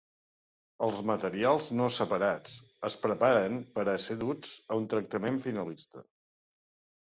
Els 0.87 0.95
materials 1.09 1.67
no 1.81 1.89
separats 1.97 2.57
es 2.91 2.97
preparen 3.05 3.61
per 3.77 3.87
a 3.95 3.97
ser 4.09 4.19
duts 4.27 4.57
a 4.73 4.81
un 4.83 4.91
tractament 4.97 5.41
finalista. 5.49 6.07